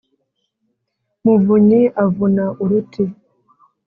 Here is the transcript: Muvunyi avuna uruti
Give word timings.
Muvunyi 1.23 1.81
avuna 2.03 2.45
uruti 2.63 3.03